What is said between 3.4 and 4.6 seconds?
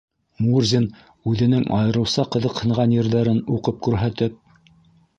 уҡып күрһәтеп: